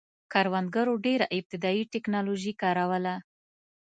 [0.33, 3.15] کروندګرو ډېره ابتدايي ټکنالوژي کاروله